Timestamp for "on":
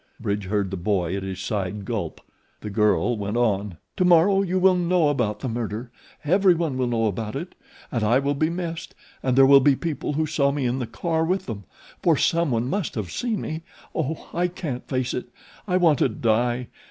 3.37-3.77